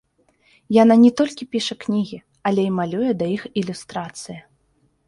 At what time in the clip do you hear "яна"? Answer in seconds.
0.77-0.95